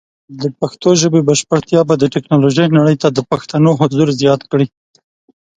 [0.41, 4.67] د پښتو ژبې بشپړتیا به د ټیکنالوجۍ نړۍ ته د پښتنو حضور زیات کړي.